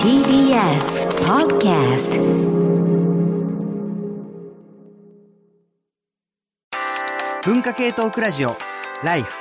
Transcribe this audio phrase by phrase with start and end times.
[0.00, 2.20] TBS Podcast
[7.44, 8.54] 文化系トークラジオ
[9.02, 9.32] ライフ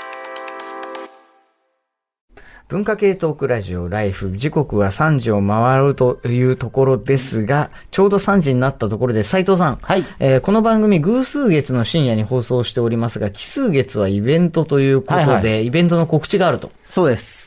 [2.69, 10.03] 文化系トークラジオライフ時刻は3時を回るというところですがちょうど3時になったところで斉藤さん、はい。
[10.19, 15.65] えーこの番組偶数月の深夜に放送しておりますが奇数月はイベントということで、はいはい。
[15.67, 16.71] イベントの告知があると。
[16.89, 17.38] そうです。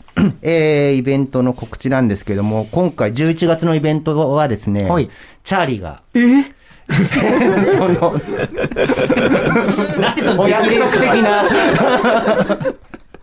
[0.42, 5.10] えー、イベントの告知なんですけども、今回11月のイベントはですね、はい。
[5.44, 6.20] チャーリーが、え？
[6.92, 8.20] その、
[9.98, 11.44] 何その激励束的な、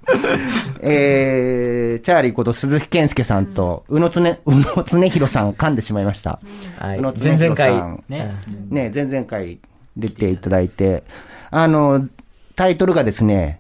[0.82, 6.40] えー、チャーリーこと鈴木健介さんと、宇野つね、宇野常弘さん噛んでしまいました。
[6.80, 7.00] はい。
[7.00, 7.74] 宇野常前々回。
[7.74, 8.34] 弘さんね。
[8.70, 9.60] ね、前々回
[9.98, 11.04] 出ていただいて、
[11.52, 12.08] あの、
[12.56, 13.60] タイトルがですね、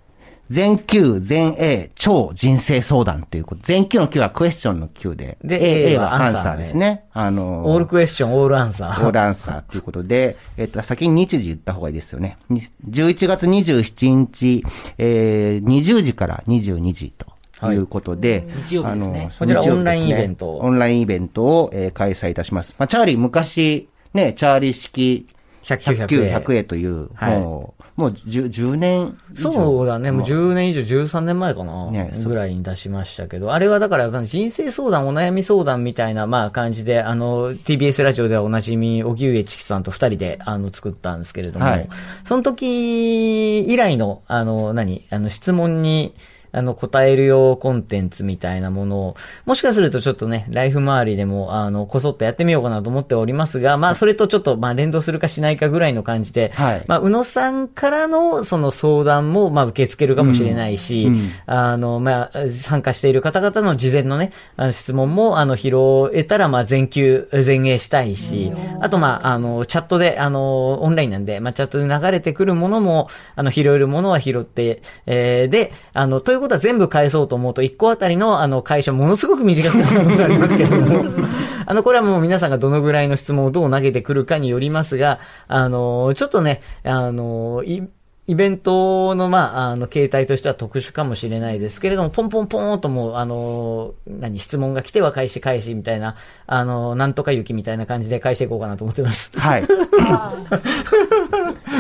[0.49, 3.61] 全 Q、全 A、超人生相談ということ。
[3.63, 7.05] 全 Q の Q はクエスチョンの Q で、で A, A ははアンサーでですね。
[7.13, 12.37] あの、オールクエスチョンオールアンサーオールアンサーということで、えっと、先に日時言った方がいいですよね。
[12.49, 14.65] に11月27日、
[14.97, 22.73] えー、20時から22時ということで、日曜日ですねあのこちらオンラインイベントオンラインイベントを、えー開催いたします。
[22.79, 25.27] まあ、チャーリー昔、ね、チャーリー式
[25.63, 29.51] 100級100 100級へ100へという、はいもう、もう 10, 10年以上。
[29.51, 41.89] そうだね、もうまあ10年以上、13年前かな、ねぐらいに出しましたけど、あれはだから、人生相談、お悩み相談みたいな、まあ感じで、あの、TBS ラジオではおなじみ、荻上チキさんと二人で、あの、作ったんですけれども、はい。
[42.23, 45.05] その時以来の、あの、何？
[45.09, 46.15] あの、質問に、
[46.51, 56.83] あの、答える用コンテンツみたいなものを、もしかするとちょっとね、ライフ周りでも、あの、こそっとやってみようかなと思っておりますが、まあ、それとちょっと、まあ、連動するかしないかぐらいの感じで、はい。
[56.87, 61.13] まあ、宇野さんからの、その相談も、まあ、受け付けるかもしれないし、うん。
[61.13, 61.31] うん。
[61.45, 80.77] あの、まあ、参加している方々の事前のね、あの質問も、あの、拾えたら、まあ、全級、全英したいし、あと、まあ、あの、チャットで、あの、オンラインなんで、まあ、チャットで流れてくるものも、あの、拾えるものは拾って、えーで、あの、ということは全部返そうと思うと、1個あたりの、あの、会社ものすごく短くなる可能性ありますけど。
[80.77, 81.05] も、
[81.65, 87.83] あの、これはもう皆さんがどのぐらいの質問をどう投げてくるかによりますが、あの、ちょっとね、あの、い
[88.29, 99.31] イベントの、まあ、あの、形態としては特殊かもしれないですけれども、ポンポンポンともう、あの、何、質問が来ては返し返しみたいな、あの、なんとか雪みたいな感じで返していこうかなと思ってます。
[99.35, 99.63] はい。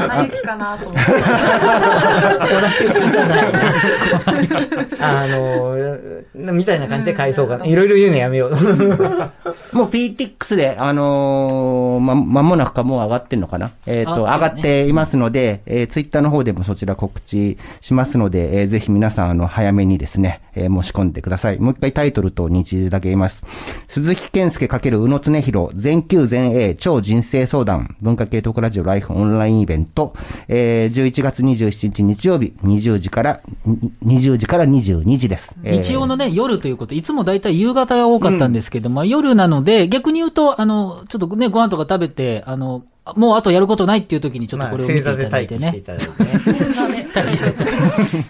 [0.07, 1.11] 何雪かなと思って。
[3.11, 3.59] じゃないな。
[4.99, 7.65] あの、みたいな感じで返そうかな。
[7.65, 8.51] いろいろ言うのやめよう。
[9.75, 13.71] もう PTX で、あのーま、間もなくかもう上がってんのかな？
[13.85, 21.59] えっ、と、あ上がっていますので、えー、ツイッターの方でもそちら告知しますので、えーぜひ皆さん、あの、早めにですね、えー申し込んでください。
[21.59, 23.43] もう一回タイトルと日時だけ言います。
[23.87, 30.13] 鈴木健介×宇野常弘、全級全英超人生相談、文化系トークラジオライフオンラインイベント、
[30.47, 33.41] えー、11月27日日曜日、20時から、
[34.05, 35.55] 20時から22時です。
[35.63, 42.83] 日曜のね、夜ということ、いつも大体夕方が多かったんですけども、夜なので、逆に言うと、あの、ちょっとね、ご飯とか食べて、あの、
[43.15, 45.81] もうあとやることないっていう時にちょっとこれを見ていただいて ね。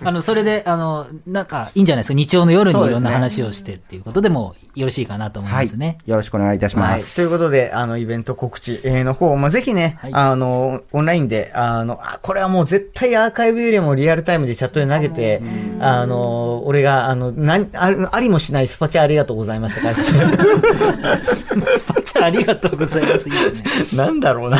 [0.03, 2.13] あの、それで、あの、なんか、いいんじゃないですか？
[2.15, 5.97] 日曜の夜にいろんな話をしてっていうことでもよろしいかなと思いはいますね。。
[6.05, 6.93] よろしくお願いいたしはい。
[6.95, 7.15] ます。
[7.15, 15.41] ということで、あの、イベント告知えーの方、まあ、ぜひね、はいあの、オンラインで、あの、あ、これはもう絶対アーカイブよりもリアルタイムでチャットで投げて、
[15.79, 19.81] あの、俺が、あの、なん、ありもしないスパチャありがとうございまして。
[19.81, 19.85] ス
[21.93, 23.29] パありがとうございます。
[23.29, 23.97] いいですね。
[23.97, 24.59] なんだろうな。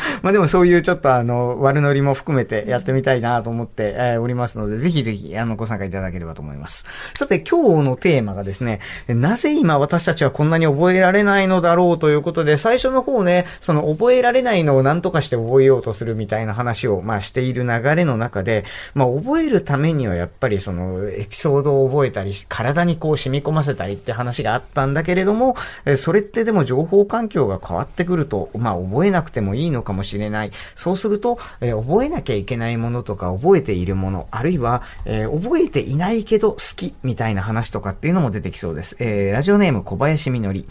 [0.22, 6.84] まあでもそういうちょっとあの、悪ノリも含めてやってみたいなと思って、えおりますので、ぜひぜひあの、ご参加いただければと思います。
[7.14, 11.98] さて今日のテーマがですね、なぜ今私たちはこんなに覚えられないのだろう？
[11.98, 18.64] ということで、最初の方ね、その覚えられないのを何とかして覚えようとするみたいな話を、まあしている流れの中で、
[18.94, 25.56] まあ覚えるためにはやっぱりそのエピソードを覚えたり、体にこう染み込ませたりって話があったんだけれども、
[25.96, 30.50] それってでも情報環境が変わってくると、まあ覚えなくてもいいのかかもしれない。
[30.74, 38.96] そうすると、えー覚えなきゃいけないものとか覚えているもの、あるいは、えー覚えていないけど好きみたいな話とかっていうのも出てきそうです。
[38.98, 40.66] えーラジオネーム小林みのり。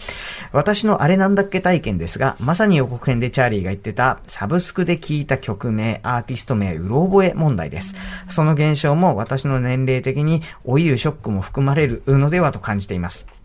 [0.51, 7.95] 私のあれなんだっけ体験ですが、まさに予告編でチャーリーが言ってた、サブスクで聞いた曲名、アーティスト名、うろ覚え問題です。
[8.29, 13.36] その現象も私の年齢的に老いるショックも含まれるのではと感じています。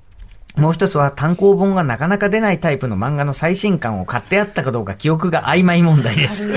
[0.56, 6.46] もう一つは単行本がなかなか出ないタイプの漫画の最新刊を買ってあったかどうか記憶が曖昧問題です。
[6.46, 6.56] ネ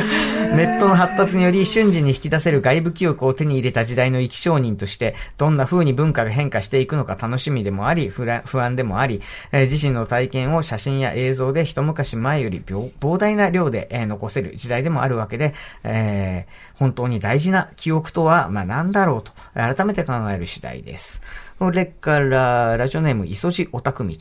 [0.64, 8.30] ットの発達により瞬時に引き出せる外部記憶を手に入れた時代の生き証人として、どんな風に文化が変化していくのか楽しみでもあり、不
[8.62, 9.22] 安でもあり、
[9.52, 15.54] えー、自身の体験を写真や映像で一昔前より膨大な量で、えー、残せる時代でもあるわけで、
[15.84, 21.22] えー、本当に大事な記憶とは、まあ、何だろうと、改めて考える次第です。
[21.58, 24.16] それから、ラジオネーム、磯路オタク道。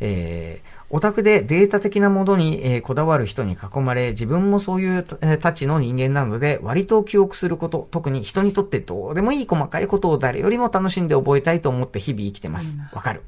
[0.00, 12.76] えー、オタクでデータ的なものに、えー、こだわる人に囲まれ、自分もそういう、えー、たちの人間なので、割と記憶すること、特に人にとってどうでもいい細かいことを誰よりも楽しんで覚えたいと思って日々生きてます。
[12.92, 13.22] わかる、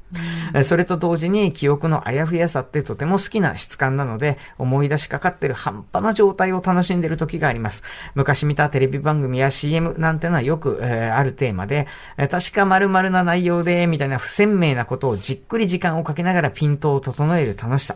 [0.53, 7.81] うん、それと同時に記憶のあやふやさってとても好きな質感なので、思い出しかかってる半端な状態を楽しんでる時があります。
[8.13, 11.87] 昔見たテレビ番組や CM なんてのはよく、えー、あるテーマで、
[12.17, 17.95] えー、確か〇〇な内容で、みたいな不鮮明なことをじっくり時間をかけながらピントを整える楽しさ。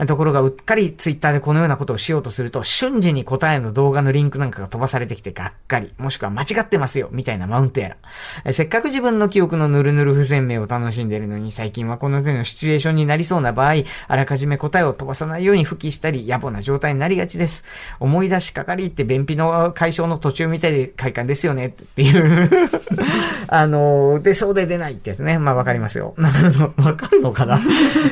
[0.00, 7.96] うん、ところが、うっかりツイッターでこのようなことをしようとすると、瞬時に答えの動画のリンクなんかが飛ばされてきてがっかり、もしくは間違ってますよ、みたいなマウントや
[8.44, 8.52] ら。
[8.52, 13.74] せっかく自分の記憶のぬるぬる不鮮明を楽しんでるのに、最近はこの手のシチュエーションになりそうな場合、
[14.08, 17.64] あらかじめ答えを飛ばさないように吹きしたり、野暮な状態になりがちです。
[18.00, 22.50] 思い出しかかりって便秘の解消の途中みたいで快感ですよね、っていう
[23.48, 25.38] あの、出そうで出ないってやつね。
[25.38, 26.14] まあわかりますよ。
[26.76, 27.60] わかるのかな？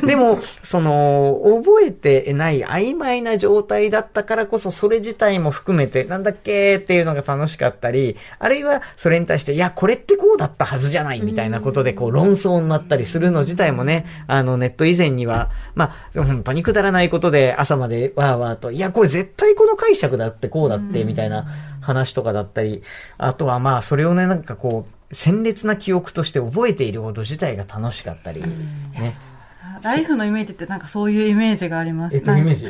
[0.07, 21.47] でも、その、覚えてない曖昧な状態だったからこそ、それ自体も含めて、なんだっけっていうのが楽しかったり、あるいはそれに対して、いや、これってこうだったはずじゃないみたいなことで、こう論争になったりするの自体もね、あの、ネット以前には、まあ、本当にくだらないことで朝までわーわーと、いや、これ絶対この解釈だってこうだって、みたいな
[21.81, 22.83] 話とかだったり、
[23.19, 29.13] あとはまあ、それをね、なんかこう、鮮烈な記憶として覚えていること自体が楽しかったり、ね。
[29.83, 32.17] ライフのイメージってなんかそういうイメージがあります。
[32.17, 32.69] えっと、イメージ？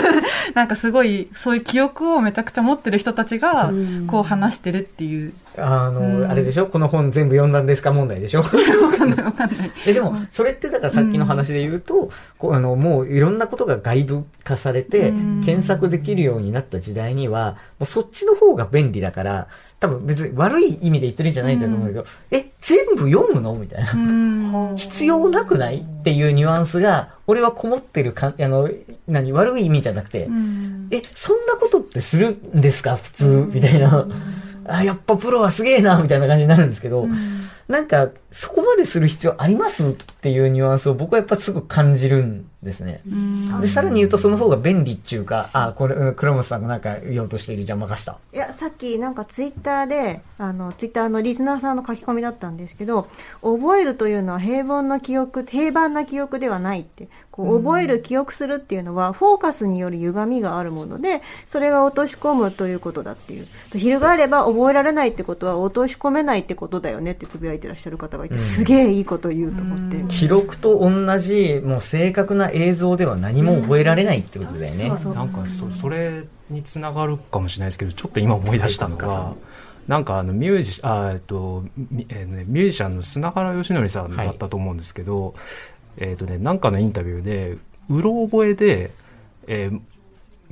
[0.54, 3.72] なんかすごい、そういう記憶をめちゃくちゃ持ってる人たちが、
[4.06, 5.32] こう話してるっていう。
[5.58, 6.66] あの、あれでしょ？
[6.66, 7.92] この本全部読んだんですか？
[7.92, 8.40] 問題でしょ？
[8.42, 8.56] わか
[9.04, 9.70] んないわかんない。
[9.86, 15.12] え、でも、それってだからさっきの話で言うと、こうあの、もういろんなことが外部化されて、
[15.44, 19.48] 検索できるようになった時代には、もうそっちの方が便利だから、
[19.80, 23.54] 多分別に悪い意味で言ってるんじゃないんだと思うけど、え、全部読むの？
[23.54, 24.72] みたいな。
[24.76, 25.78] 必要なくない？
[25.80, 28.70] っていうニュアンスが、俺はこもってるか、あの、
[29.08, 30.28] 何、悪い意味じゃなくて、
[30.90, 32.96] え、そんなことってするんですか？
[32.96, 33.50] 普通？
[33.52, 34.06] みたいな。
[34.66, 37.06] あ、やっぱプロはすげえなみたいな感じになるんですけど、
[37.72, 43.00] なんか、そこまでする必要ありますっていうニュアンスを僕はやっぱすぐ感じるんですね。
[43.62, 48.18] で、さらに言うとその方が便利っていうか、あ、これ、倉本さんがなんか言おうとしている邪魔かした。
[48.32, 53.08] いや、さっきなんかツイッターで、あの、ツイッターのリスナーさんの書き込みだったんですけど、
[53.42, 57.08] 覚えるというのは平凡な記憶、平凡な記憶ではないって。
[57.30, 63.46] こう覚える、記憶するっていうのは、フォーカスによる歪みがあるもので、それが落とし込むということだっていう。
[63.74, 70.04] 翻れば覚えられないってことは落とし込めないってことだよねってつぶやいてらっしゃる方がいて、すげえいいこと言うと思って。
[70.08, 74.88] 記録と同じ、もう正確な映像では何も覚えられないってことだよね。
[75.14, 79.34] なんかそ、それにつながるかもしれないですけど、ちょっと今思い出したのが、
[79.88, 81.64] なんかあのミュージあえっと、
[82.08, 85.34] えーね、ミュージシャンの砂原義則さんだったと思うんですけど、はい、
[86.10, 87.58] えっ、とね、なんかのインタビューで、
[87.90, 88.92] うろ覚えで、
[89.46, 89.80] えー、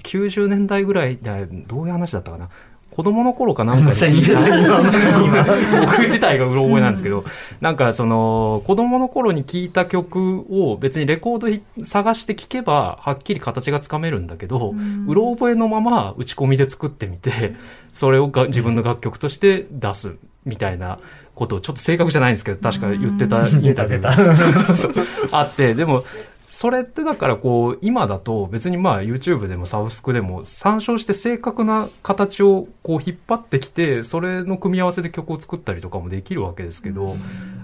[0.03, 2.49] 90年代ぐらい、どういう話だったかな。
[2.91, 4.11] 子供の頃かなんかで。
[5.81, 7.25] 僕自体がうろ覚えなんですけど、うん、
[7.61, 17.55] なんかその、子供の頃に聴いた曲を別にレコード探して聴けば、はっきり形がつかめるんだけど、うん、うろ覚えのまま打ち込みで作ってみて、
[17.93, 20.99] それをが自分の楽曲として出すみたいな
[21.35, 26.05] ことをちょっと正確じゃないんですけど、確か言ってた、インタビューあって、でも、
[26.51, 37.15] それってだからこう、今だと別にまあ YouTube でもサブスクでも参照して正確な形をこう引っ張ってきて、それの組み合わせで曲を作ったりとかもできるわけですけど、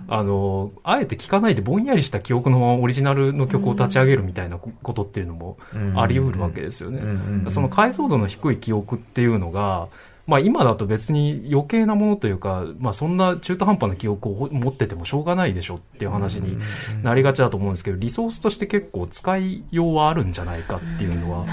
[0.08, 5.58] あの、あえて聞かないでぼんやりした記憶のままオリジナルの曲を立ち上げるみたいなことっていうのも
[5.96, 7.50] あり得るわけですよね。
[7.50, 9.88] その解像度の低い記憶っていうのが、
[10.26, 16.58] まあ今だと別に余計なものというか、まあそんな中途半端な記憶を持っててもしょうがないでしょっていう話に
[17.02, 21.46] なりがちだと思うんですけど、リソースとして結構使いようはあるんじゃないかっていうのは。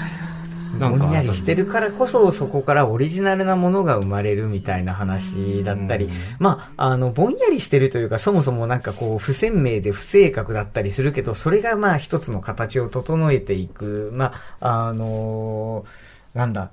[0.78, 16.70] なんぼんやりしてるからこそ、そこからオリジナルなものが生まれるみたいな話だったり、まあ、あの、ぼんやりしてるというか、そもそもなんかこう、不鮮明で不正確だったりするけど、それがまあ一つの形を整えていく、まあ、あのー、なんだ、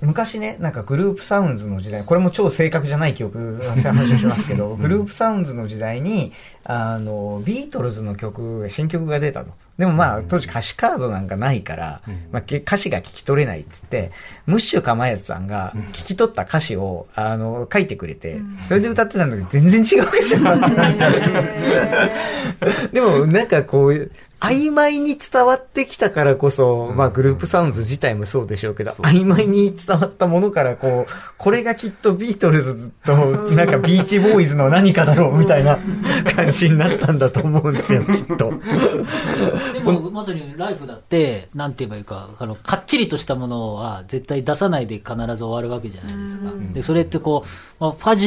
[0.00, 6.32] 昔ね、なんかグループサウンズの時代、これも超正確じゃない記憶、話をしますけど、グループサウンズの時代に、
[6.64, 9.52] あの、ビートルズの曲、新曲が出たと。
[9.78, 12.00] でもまあ、当時歌詞カードなんかないから、
[12.32, 14.10] まあ、歌詞が聞き取れないっつって、
[14.46, 20.98] ムッシュかまやつさんが聞き取った歌詞を、あの、書いてくれて、それで歌ってたんだけど、全然違う歌詞だったって感じ
[22.92, 33.16] でも、なんかこう、曖昧に伝わってきたからこそ、まあグループサウンズ自体もそうでしょうけど、曖昧に伝わったものからこう、これがきっとビートルズと
[33.54, 35.78] なんかビーチボーイズの何かだろうみたいな
[36.34, 38.52] 感じになったんだと思うんですよ、きっと。
[39.72, 46.52] でもまさにライフだって、なんて言えばいいか、あの、かっちりとしたものは絶対出さないで必ず終わるわけじゃないですか。
[46.74, 47.48] で、それってこう、
[47.80, 48.26] まあ、ファジ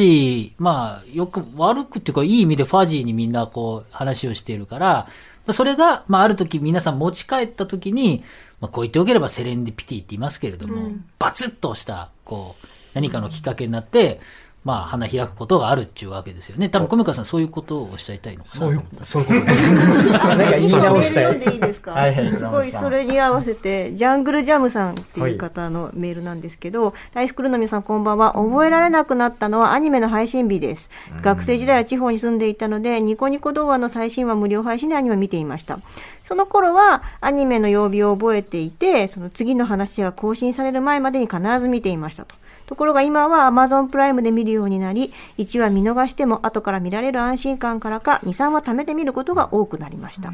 [0.58, 5.06] ー、まあ、よく、悪くっていうか、いい意味でファジーにみんなこう、話をしているから、
[5.52, 8.22] それが、まあ、ある時皆さん持ち帰った時に、
[8.60, 14.20] まあ、こう言っておければセレンディピティって言いますけれども、うん、バツッとした、こう、何かのきっかけになって、
[14.62, 16.68] まあ、花開くことがあるっていうわけですよね。
[16.68, 19.72] 多分、小川さん、そういうことをおっしゃりたいのかなそういう、そういうことです。
[19.72, 21.38] なんか言い直したい。
[21.38, 21.92] でいいですか？
[21.92, 22.36] はいはい。
[22.36, 28.34] すごい、それに合わせて、ジャングルジャムさんっていう方のメールなんですけど、はい、ライフクルーの皆さん、こんばんは。
[28.34, 30.90] 覚えられなくなったのはアニメの配信日です。
[31.22, 35.78] 学生時代は地方に住んでいたので、ニコニコ動画の最新話無料配信でアニメを見ていました。
[36.22, 42.34] その頃は、アニメの曜日を覚えていて、その次の話が更新される前までに必ず見ていましたと。
[42.70, 50.30] ところが今は Amazon プライムで見るようになり、1話見逃しても後から見られる安心感からか、2、3話貯めてみることが多くなりました。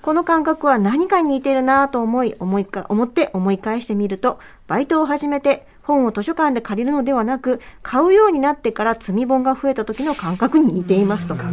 [0.00, 11.50] この感覚は何かに似てるなと思い、思いか、思って思い返してみると、バイトを始めて本を図書館で借りるのではなく、買うようになってから積み本が増えた時の感覚に似ていますとか。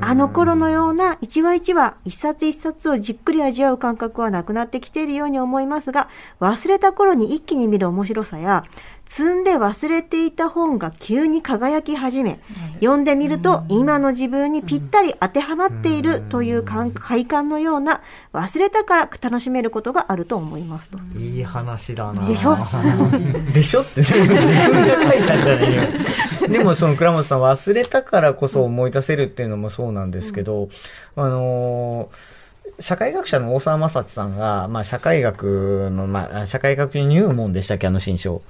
[0.00, 6.08] あの頃のような一話一話、一冊一冊をじっくり味わう感覚はなくなってきているように思いますが、
[6.40, 8.64] 忘れた頃に一気に見る面白さや、
[9.08, 12.38] 積んで忘れていた本が急に輝き始め、
[12.74, 18.02] 読んでみると今の自分にぴったり当てはまっているという快感のような、
[18.34, 20.98] 忘れたから楽しめることがあると思いますと。
[21.18, 22.26] いい話だな。
[22.28, 22.54] でしょ？
[23.54, 23.80] でしょ？
[23.80, 25.82] って自分が書いたんじゃないよ。
[26.46, 30.68] でもその倉本さん忘れたからこそ思い出せるっていうのもそうなんですけど、
[31.16, 32.38] あのー
[32.80, 38.40] 社会学者の大沢正知さんが、まあ、社会学の、まあ、社会学入門でしたっけ、あの新書。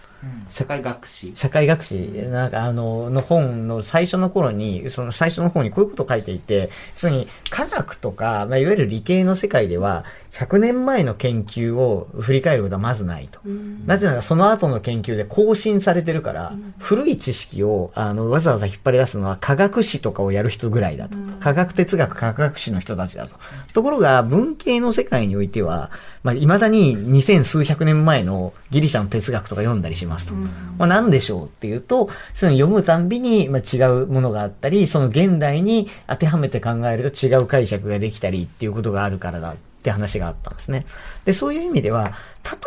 [0.50, 1.94] 社会学史社会学史、
[2.28, 13.40] なんかあの、の本の最初の頃に、その最初の方にこういうことを書いていて、要するに科学とか、まあ、いわゆる理系の世界では、100年前の研究を振り返ることはまずないと。
[13.86, 21.16] なぜならその後の研究で更新されてるから、古い知識をあのわざわざ引っ張り出すのは科学史とかをやる人ぐらいだと。
[21.40, 23.36] 科学哲学、科学史の人たちだと。
[23.72, 25.90] ところが文系の世界においては、
[26.28, 30.34] まあ、未だに二千数百年前のギリシャの哲学とか読んだりしますと。
[30.34, 40.84] まあ、何でしょうっていうと、その読むたんびに、まあ、違うものがあったり、その現代に当てはめて考えると違う解釈ができたりっていうことがあるからだって話があったんですね。
[41.24, 42.12] で、そういう意味では、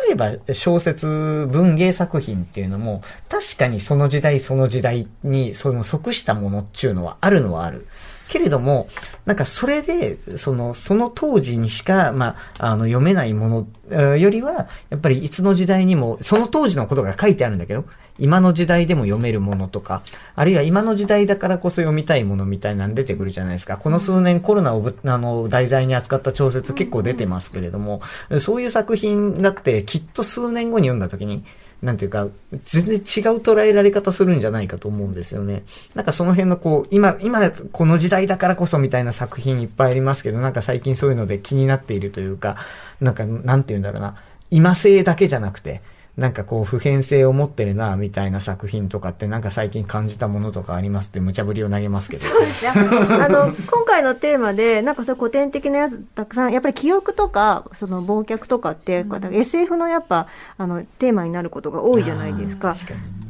[0.06, 7.86] 例えば小説、文芸作品っていうのも、確かにその時代その時代にその即したものっていうのはあるのはある。
[8.32, 8.88] けれども、
[9.26, 17.84] なんかそれで、その、その当時にしか、まあ、あの、読めないものよりは、やっぱりいつの時代にも、その当時のことが書いてあるんだけど、
[18.18, 20.02] 今の時代でも読めるものとか、
[20.34, 23.76] あるいは今の時代だからこそ読みたいものみたいなの出てくるじゃないですか。
[23.76, 28.00] この数年コロナをあの題材に扱った小説結構出てますけれども、
[28.40, 31.44] そういう作品だってきっと数年後に読んだ時に、
[31.82, 32.28] なんていうか、
[32.64, 33.02] 全然違う
[33.40, 35.64] 捉えられ方するんじゃないかと思うんですよね。
[35.96, 42.56] なんかその辺のこう、今、今この時代だからこそみたいな作品いっぱいありますけど、なんか最近そういうので気になっているというか、
[43.00, 44.14] なんか、なんて言うんだろうな、
[44.50, 45.82] 今性だけじゃなくて、
[46.16, 52.24] なんかこう普遍性を持ってるな、みたいな作品とかってなんか最近感じたものとかありますって無茶ぶりを投げますけど。
[52.24, 52.70] そうですね。
[52.70, 60.26] あの、今回のテーマで、なんかそう古典的なやつたくさん、やっぱり記憶とか、その忘却とかって、うん、SF のやっぱ、
[60.58, 62.74] あの、テーマになることが多いじゃないですか。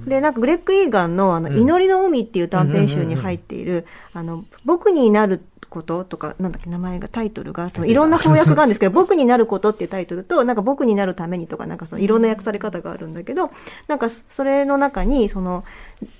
[0.04, 5.40] で、なんかグレッグ・イーガンの、あの、祈りの海っていう短編集に入っている、あの、僕になる
[5.72, 13.50] こととか、なんだっけ、名前が、タイトルが、そのいろんな翻訳があるんですけど、僕になることっていうタイトルと、なんか僕になるためにとか、なんかそのいろんな訳され方があるんだけど、
[13.88, 15.64] なんかそれの中に、その、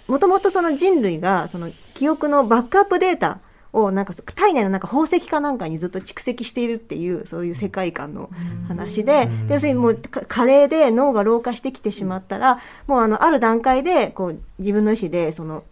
[0.08, 3.38] もともとその人類が、その記憶のバックアップデータ、
[3.72, 8.28] をなんか体内のなんか宝石かなんかにずっと蓄積しているっていうそういう世界観の
[8.68, 15.64] 話で要するにもう加齢で脳が老化してきてしまったらもうあのある段階でこう自分の意思でその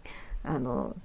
[0.43, 0.95] あの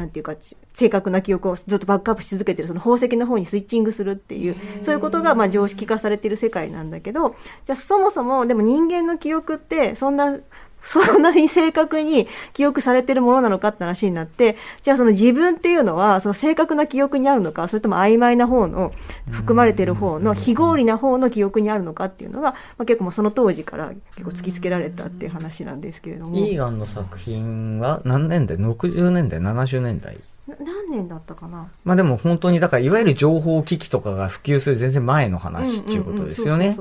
[0.00, 0.34] なんていうか、
[0.72, 10.38] 正確な記憶をずっとバックアップし続けてる、その宝石の方にスイッチングするっていう、そういうことが、まあ、常識化されている世界なんだけど、じゃあそもそも、でも人間の記憶って、そんな、
[10.82, 18.92] そんなに正確に記憶されてるものなのかって話になって、じゃあその自分っていうのは、その正確な記憶にあるのか、それとも曖昧な方の、
[19.30, 26.36] 含まれてる方の、非合理な方の記憶にあるのかっていうのが、まあ、結構もうその当時から結構突きつけられたっていう話なんですけれども。
[26.36, 30.18] イーガンの作品は何年代 ?60 年代 ?70 年代？
[30.58, 31.68] 何年だったかな？
[31.84, 36.76] まあでも本当に、だからいわゆる情報機器とかが普及する全然前の話っていうことですよね。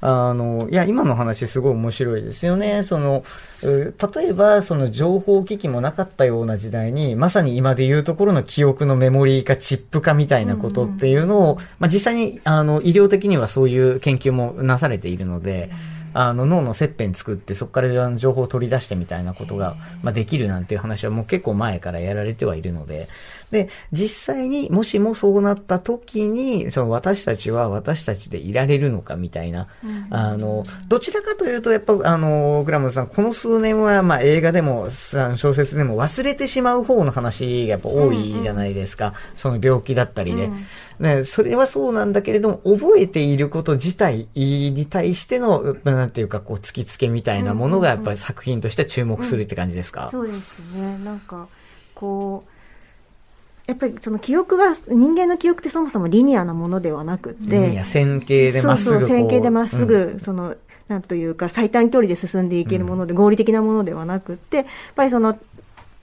[0.00, 2.84] あの、いや、今の話すごい面白いですよね。
[2.84, 3.24] その、
[3.62, 11.58] 例えば、その情報機器もなかったような時代に、まさに今で言うところの記憶のメモリー化、チップ化みたいなことっていうのを、うん。
[11.58, 15.70] うん、まあ実際に、あの、医療的にはそういう研究もなされているので、
[16.14, 23.08] あの脳の切片作ってそこから情報を取り出してみたいなことが、まあ、できるなんていう話はもう結構前からやられてはいるので、
[23.50, 34.88] で、実際にもしもそうなった時に、その私たちは私たちでいられるのかみたいな、うん、あの、どちらかというと、やっぱ、あの、グラムさん、この数年は、まあ映画でも、
[35.36, 39.06] 小説でも忘れてしまう方の話がやっぱ多いじゃないですか。
[39.06, 40.66] うんうん、その病気だったりで、うん
[41.00, 41.24] ね。
[41.24, 50.98] それはそうなんだけれども、覚えていること自体に対しての、なんていうか、こう、突きつけみたいなものが、やっぱり作品として注目するって感じですか、そうですね。
[51.04, 51.48] なんか、
[51.94, 52.57] こう、
[53.68, 60.56] やっぱりその記憶が、人間の記憶ってそもそもリニアなものではなくて、線形でまっすぐそうそう、線形でまっすぐ、うん、その、
[60.88, 65.38] なんというか最短距離で進んでいけるもので、合理的なものではなくて、やっぱりその、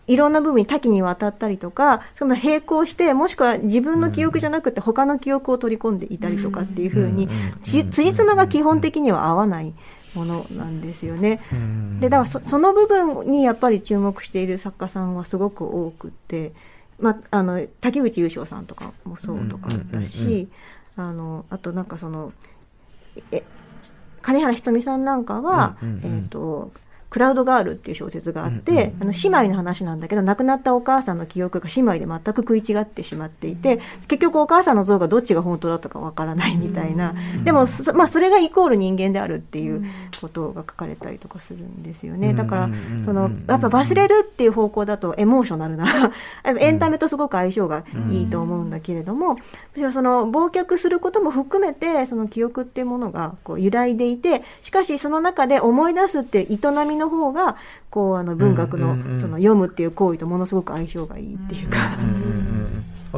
[0.05, 7.27] いろんな部分に多岐にわたったりとか、その並行して、もしくは自分の記憶じゃなくて他の記憶を取り込んでいたりとかっていうふうに、
[7.63, 9.73] つじつまが基本的には合わない
[10.13, 11.41] ものなんですよね。
[11.99, 16.53] で、だからそその部分にやっぱり注目している作家さんはすごく多くて、
[16.99, 20.47] まあ、あの竹内優勝さんとかもそうとかだし、
[20.95, 22.31] あのあとなんかその
[23.31, 23.43] え
[24.21, 26.71] 金原ひとみさんなんかは、えーと
[27.15, 33.79] クラウドガールっていう小説があって、あの姉妹の話なんだけど亡くなったお母さんの記憶が姉妹で全く食い違ってしまっていて
[34.09, 39.85] 結局お母さんの像がどっちが本当だったかわからないみたいな、でもまあ、それがイコール人間であるっていう
[40.19, 42.33] ことが書かれたりとかするんですよね。
[42.33, 42.69] だから
[43.05, 46.11] そのやっぱ忘れるっていう方向だとエモーショナルな
[46.43, 49.41] エンタメとすごく相性がいいと思うんだけれども、む
[49.77, 57.55] しろその忘却することも含めてその記憶っていうものがこう揺らいでいてしかしその中で思い出すっていう営みの方が
[57.89, 61.97] こうあの文学のその読むっていう行為とものすごく相性がいいっていうか。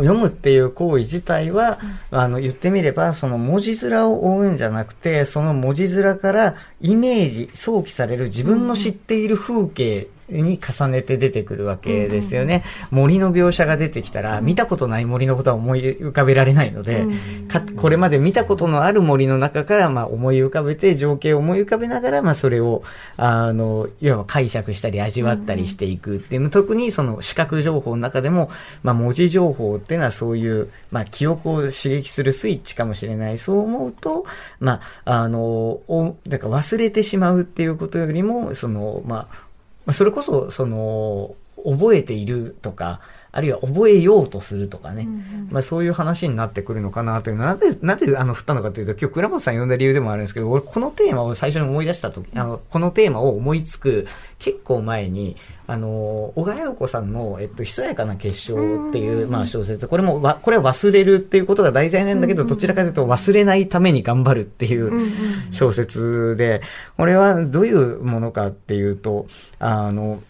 [0.02, 1.80] 読むっていう行為自体は、
[2.12, 12.64] あの、言ってみれば、その文字面を追うんじゃなくて、その文字面からイメージ、想起される自分の知っている風景に重ねて出てくるわけですよね。
[12.92, 17.06] 森の描写が出てきたら、見たことない森のことは思い浮かべられないので、
[17.48, 22.84] かこれまで見たことのある森の中から、まあ、思い浮かべて、情景を思い浮かべながら、まあ、それを、
[23.16, 28.50] あの、いわば解釈したり味わったりしていくっていう、特にその視覚情報の中でも、
[28.84, 33.38] まあ、文字情報っていうのはそういう、まあ、記憶を刺激するスイッチかもしれない。
[33.38, 34.26] そう思うと、
[34.60, 39.47] まあ、あの、お、だから忘れてしまうっていうことよりも、その、まあ、
[39.88, 43.00] まあ、それこそ、その、覚えているとか、
[43.38, 47.36] あるいは覚えようとするとかね、うんうん、まあそういう話になってくるのかなという。
[47.36, 54.08] のは、なんで、なんであの振ったのかというと、今日倉本さん呼んだ理由でもあるんですけど、俺このテーマを最初に思い出したとき、あの、このテーマを思いつく
[54.40, 65.12] 結構前に、あの、小川洋子さんの、えっと、ひそやかな結晶っていう、まあ小説、これもわ、これは忘れるっていうことが題材なんだけど、どちらかというと忘れないために頑張るっていう
[65.52, 66.62] 小説で、
[66.98, 69.28] これはどういうものかっていうと、
[69.60, 70.24] あの、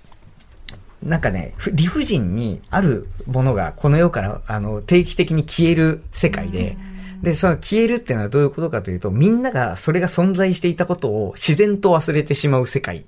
[1.07, 6.77] なんかね、理不尽にあるものがこの世からあの定期的に消える世界で、
[7.21, 13.05] で、その消えるっていうのはどういうことかというと、みんながそれが存在していたことを自然と忘れてしまう世界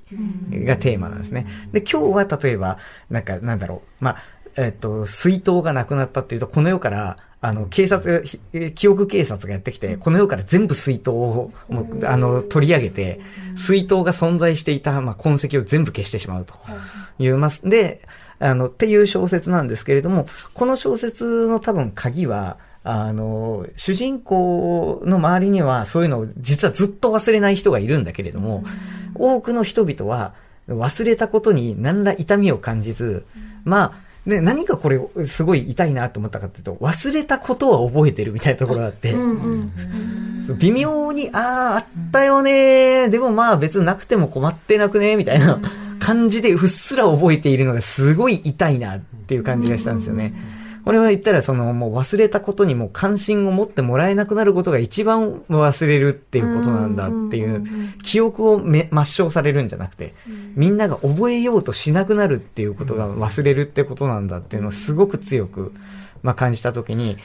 [0.51, 1.45] がテーマなんですね。
[1.71, 4.17] で、今日は例えば、なんかなんだろう、まあ、
[4.59, 8.25] えっと、水筒がなくなったっていうと、この世から、あの、警察、
[8.75, 11.51] 記憶警察がやってきて、この世から全部水筒を、
[12.03, 13.21] あの、取り上げて、
[13.55, 16.55] 水筒が存在していた、まあ、痕跡を全部消してしまうと
[17.19, 17.61] いうます。
[17.67, 18.01] で、
[18.39, 28.65] あの、っていう小説なんですけれども、この小説の多分鍵は、あの、主人公の周りにはそういうのを実はずっと忘れない人がいるんだけれども、
[29.15, 30.33] 多くの人々は
[30.67, 33.25] 忘れたことに何ら痛みを感じず、
[33.63, 39.15] まあ、で、何かこれ、すごい痛いなと思ったかっていうと、忘れたことは覚えてるみたいなところがあって、
[40.59, 45.59] 微妙に、ああ、あったよねでもまあ別になくても困ってなくねみたいな
[45.99, 50.33] 感じでうっすら覚えているのがすごい痛いなっていう感じがしたんですよね。
[50.85, 57.63] これは言ったらそのもう忘れたことにも関心を持ってもらえなくなることが一番忘れるっていうことなんだっていう
[58.01, 60.13] 記憶をめ抹消されるんじゃなくて
[60.55, 65.73] みんなが覚えようとしなくなるっていうことが忘れるってことなんだっていうのをすごく強く
[66.23, 67.17] まあ感じたときに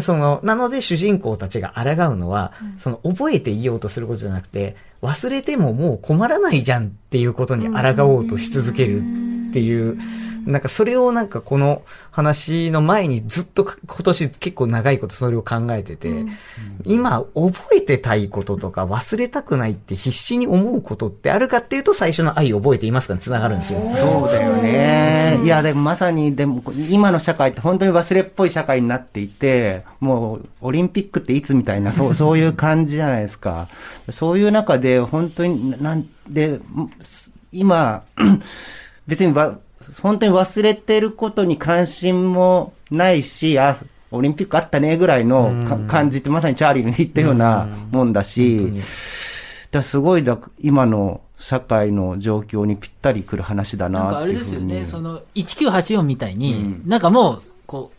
[0.00, 9.98] その、なので主人公たちが抗うのは、その覚えていようとすることじゃなくて、忘れてももう困らないじゃんっていうことに抗おうとし続けるっていう、
[10.46, 16.24] なんかそれをなんかこの話の前にずっと今年結構長いことそれを考えてて、
[16.84, 23.80] 今覚えてたいこととか忘れたくないって必死に思うことってあるかっていうと最初の愛覚えていますかに繋がるんですよ。
[23.96, 25.40] そうだよね。
[25.44, 33.68] いや、でもまさに、でも、今の社会って本当に忘れっぽい社会になっていて、もう、オリンピックっていつみたいな、そう、 そういう感じじゃないですか。
[34.10, 36.60] そういう中で、本当に、なんで、
[37.52, 38.02] 今、
[39.06, 39.58] 別にわ、
[40.00, 43.76] 本当に忘れてることに関心もないし、あ、
[44.10, 48.82] オリンピックあったねぐらいのか感じってまさにチャーリーの言ったようなもんだし、
[49.70, 56.82] だすごいだ今の社会の状況にぴったりくる話だななんかあれですよね、その1984みたいに、うん。
[56.86, 57.90] なんかもう、こ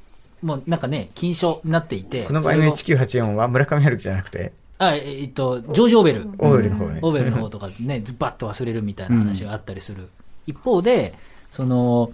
[0.43, 2.99] う、もうなんかね、禁書になっていて、この場合のそれを。
[2.99, 6.27] 1984は村上春樹じゃなくて、あ、えっと、ジョージ・オーベル。
[6.39, 6.99] オーベルの方ね。
[7.03, 10.09] オーベルの方とかね、ズバッと忘れるみたいな話があったりする。
[10.47, 11.13] 一方で、
[11.51, 12.11] その、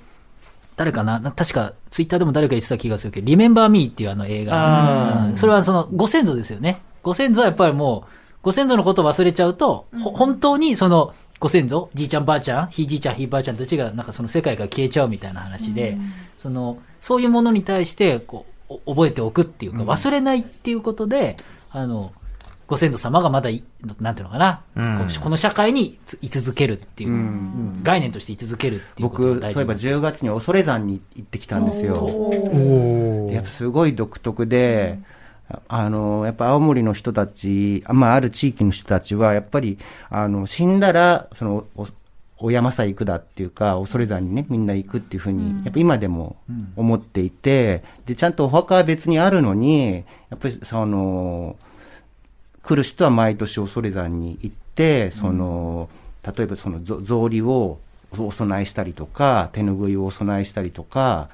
[0.76, 1.19] 誰かな？
[1.19, 5.28] な確か、ツイッターでも誰か言ってた気がするけど、リメンバー・ミーっていうあの映画。
[5.30, 5.38] うん。
[5.38, 6.82] それはその、ご先祖ですよね。
[7.02, 8.10] ご先祖はやっぱりもう、
[8.41, 15.97] ご先祖のことを忘れちゃうと、ほ本当にその、ご先祖、じいちゃんばあちゃん、ひいじいちゃんひいばあちゃんたちが、なんかその世界から消えちゃうみたいな話で、
[16.38, 21.38] その、そういうものに対して、こう、お覚えておくっていうか、忘れないっていうことで、
[21.71, 22.12] あの、
[22.68, 23.64] ご先祖様がまだい、
[24.02, 25.08] なんていうのかな、うん。
[25.22, 27.18] この社会につ居続けるっていう、うん。
[27.18, 31.94] うん概念として居続けるっていう僕、そういえば事10月に恐山に行ってきたんですよ。
[31.96, 35.00] おやっぱすごい独特で、
[35.70, 39.78] あの、やっぱ青森の人たち、あまあ、ある地域の人たちは、やっぱり、
[40.10, 41.88] あの、死んだら、その、お
[42.40, 46.36] お山さ行くだっていうか、恐山にね、みんな行くっていうふうに、やっぱ今でも
[46.76, 51.56] 思っていて、で、ちゃんとお墓は別にあるのに、やっぱりその、
[52.68, 55.90] 来る人は毎年恐山に行って、その、
[56.24, 57.80] 例えばそのぞ草履を
[58.12, 61.30] お供えしたりとか、手拭いをお供えしたりとか、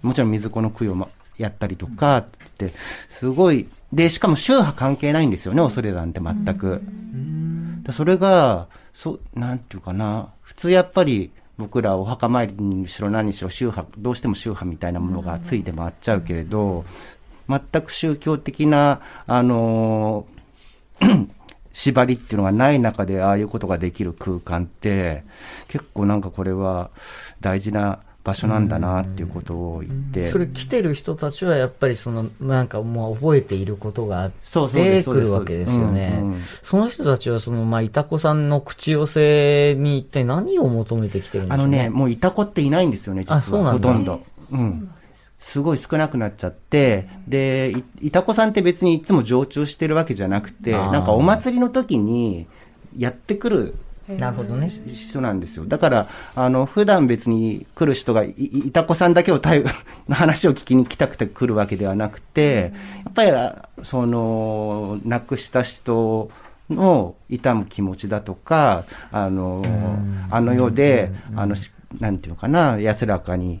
[0.00, 2.24] もちろん水子の供養もやったりとかっ
[2.56, 2.72] て、
[3.10, 6.80] すごい、で、しかも宗派関係ないんですよね、恐山って全く。
[7.82, 16.86] でそれが、そう、なんていうかな、普通やっぱり僕らお墓参りにしろ何にしろ宗派、どうしても宗派みたいなものがついて回っちゃうけれど、
[17.50, 20.39] 全く宗教的な、あのー
[21.72, 25.24] 縛りっていうのがない中でああいうことができる空間って、
[25.68, 26.90] 結構なんかこれは
[27.40, 30.24] 大事な場所なんだなっていうことを言って。
[30.24, 36.40] それ来てる人たちはやっぱりその、なんかもう覚えていることがあってくるわけですよねうんうん。
[36.40, 41.80] その人たちはその、まあ、いたこさんの口寄せに一体何を求めてきてるんでしょうね。
[41.80, 43.38] あのね、もういたこっていないんですよね、実は。
[43.38, 44.20] あそうなんだほとんど。
[44.52, 44.90] うん。
[45.40, 52.46] すごい少なくなっちゃって、で、いいたこさんって別にいつも常駐してるわけじゃなくて、なんかお祭りの時に
[52.96, 53.74] やってくる
[54.18, 54.70] なるほどね。
[54.86, 55.66] 人なんですよ。
[55.66, 59.70] だから、あの、普段別に来る人がい、いいたこさんだけを対の
[60.14, 62.72] 話を聞きに来たくて来るわけではなくて、
[63.04, 66.30] やっぱり、あその、亡くした人
[66.68, 69.64] の痛む気持ちだとか、あの、
[70.30, 73.60] あの世で、あの、しなんていうのかな、安らかに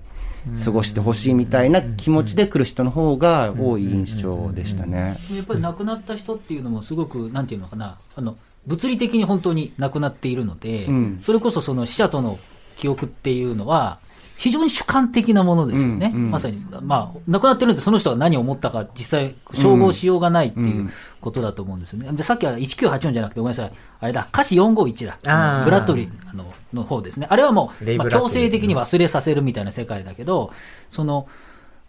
[0.64, 5.18] 過ごしてほしいみたいな気持ちで来る人の方が多い印象でしたね。
[5.32, 11.18] やっぱり亡くなった人っていうのもすごく、なんていうのかな、あの、物理的に本当に亡くなっているので、うん。
[11.22, 12.38] それこそその死者との
[12.76, 13.98] 記憶っていうのは、
[14.40, 16.12] 非常に主観的なものですよね。
[16.14, 22.10] うんうんまさに、まあ、亡くなってるんでその人が何を思ったか実際照合しようがないっていうことだと思うんですよね。
[22.12, 23.72] で、さっきは1984じゃなくてごめんなさい。
[24.00, 25.62] あれだ、歌詞451だ。
[25.64, 27.26] ブラッドリーあのの方ですね。
[27.28, 30.52] あれはもう、まあ、強制的に忘れさせるみたいな世界だけど、
[30.88, 31.28] その、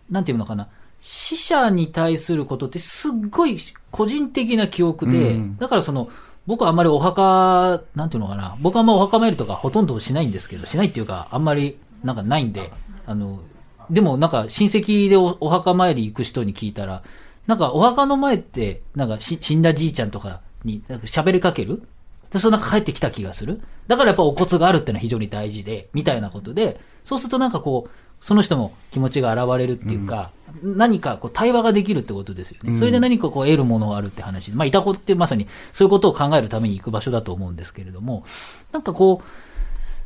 [0.10, 0.68] なんていうのかな。
[1.00, 3.58] 死者に対することってすっごい
[3.92, 6.10] 個人的な記憶で、うんだからその、
[6.48, 12.72] 僕はあんまりお墓、なんていうのかな、僕はあんまお墓参りとかほとんどしないんですけど、しないっていうか、あんまりなんかないんで、
[13.06, 13.42] あの、
[13.90, 17.04] でもなんか親戚でおお墓参り行く人に聞いたら、
[17.48, 21.84] なんかお墓の前って、なんかし死んだじいちゃんとかに喋りかける？
[22.32, 23.62] で、そのなんか帰ってきた気がする？
[23.88, 27.92] だからやっぱお骨があるってのは非常に大事で、みたいなことで、そうするとなんかこう、
[28.24, 32.78] その人も気持ちが現れるっていうか、何かこう対話ができるってことですよね。
[32.78, 34.52] それで何かこう得るものがあるって話。
[34.52, 38.24] まあ、いたこってまさにそういうことを考えるために行く場所だと思うんですけれども、
[38.72, 39.28] なんかこう、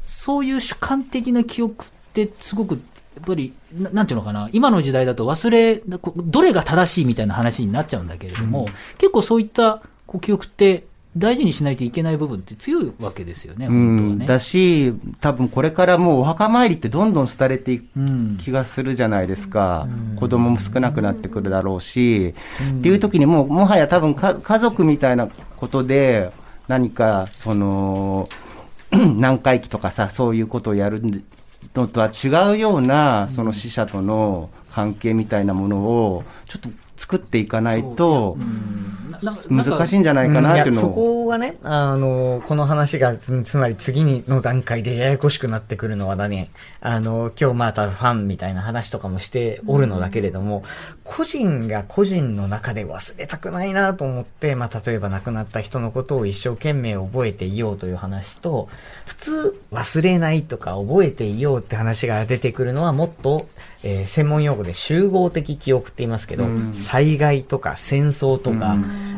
[0.06, 2.78] そういう主観的な記憶ってすごく、や
[3.22, 5.82] っぱり、ななんていうのかな、今の時代だと忘れ、
[6.16, 10.86] どれが正しいみたいな話になっちゃうんだけれども、結構そういったこう記憶って
[11.18, 14.26] 大事にしないといけない部分って強いわけですよね、う本当はん、ね。
[14.26, 18.38] だし、多分これからもうお墓参りってどんどん廃れていくうん。
[18.44, 19.88] 気がするじゃないですか。
[20.18, 22.34] 子供も少なくなってくるだろうし、
[22.80, 26.32] っていう時にもう、もはや多分か家族みたいなことで、
[26.68, 28.28] 何か、その、
[29.16, 31.02] 何回忌とかさ、そういうことをやる
[31.74, 36.70] のとは違うような、その死者との関係みたいなものを、ちょっと
[37.06, 38.36] 作っていかないと、
[39.48, 40.92] 難しいんじゃないかなっていうのを。
[40.92, 46.50] こがね、あの、この話が、つつまり次の段階でややこしくなってくるのはだね、
[46.82, 50.64] あの、今日またファンみたいな話とかもしておるのだけれども、
[51.04, 58.68] 個人が個人の中で忘れたくないなと思って、まあ、例えば亡くなった人のことを一生懸命覚えていようという話と、
[59.06, 63.48] 普通忘れないとか覚えていようって話が出てくるのはもっと、
[63.86, 68.78] えー専門用語で集合的記憶って言いますけど、災害とか戦争とか、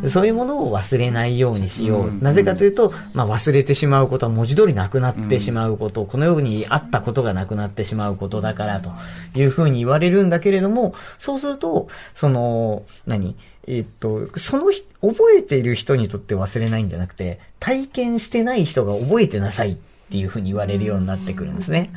[0.09, 2.23] そういうものを忘れないようにしよう。
[2.23, 8.91] なぜかというと、まあ、忘れてしまうことは文字通りなくなってしまうこと、このようにあったことがなくなってしまうことだからと
[9.35, 13.35] いうふうに言われるんだけれども、そうすると、その、何？
[13.69, 19.73] えっと、そのひ覚えている人にとって忘れないんじゃなくて、体験してない人が覚えてなさい。
[19.73, 19.77] っ
[20.09, 21.91] ていうふうに言われるようになってくるんですね。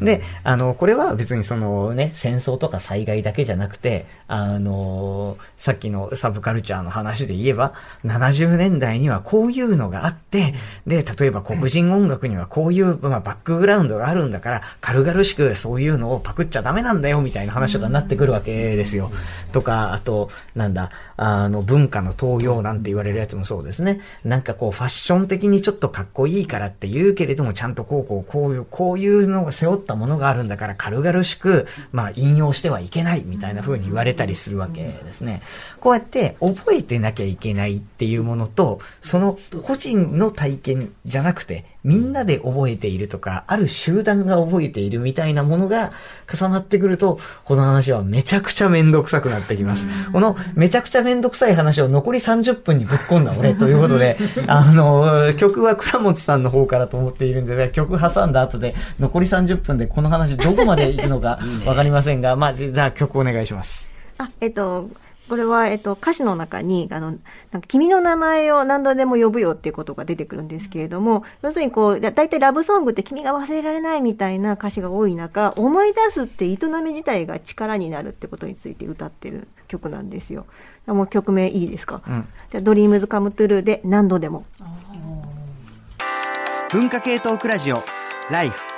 [0.00, 10.54] で、あの、これは別にそのね、戦争とか災害だけじゃなくて、あの、さっきのサブカルチャーの話で言えば、70年代にはこういうのがあって、
[10.86, 19.12] で、例えば黒人音楽にはこういう、まあ、バックグラウンドがあるんだから、軽々しくそういうのをパクっちゃダメなんだよ、みたいな話とかになってくるわけですよ。
[19.52, 24.00] とか、あと、なんだ、あの、文化の盗用なんて言われるやつもそうですね。
[24.24, 35.42] なんかこう、ファッション的にちょっとかっこいいからって言うけれども、ちゃんとこう、こう、こういう、こういうのを背負ったものがあるんだから、軽々しく、まあ、引用してはいけない、みたいな風に言われたりするわけですね。
[35.80, 45.92] こうやって、覚えてなきゃいけないっていうものと、その個人の体験じゃなくて、みんなで覚えているとか、ある集団が覚えているみたいなものが
[46.28, 49.86] 重なってくると、この話はめちゃくちゃめんどくさくなってきます。
[50.12, 54.16] このめちゃくちゃめんどくさい話を残り30分にぶっ込んだ俺ということで、
[54.48, 63.92] あの、曲は倉持さんの方からと思っているんですが、曲挟んだ後で残り30分でこの話どこまで行くのか わかりませんが、まあ、じじゃあ曲お願いします。
[64.18, 64.90] あ、えっと、
[65.28, 67.10] これは、えっと、歌詞の中に、あの、
[67.50, 80.46] なんか君の名前を何度でも呼ぶよっていうことが出てくるんですけれども、要するにこう、だだいたいラブソングって君が忘れられないみたいな歌詞が多い中、思い出すって営み自体が力になるってことについて歌ってる曲なんですよ。
[80.86, 84.44] もう曲名いいですか、うんじゃあドリームズカムトゥルーで何度でも。
[86.70, 87.82] 文化系トークラジオ
[88.30, 88.75] ライフ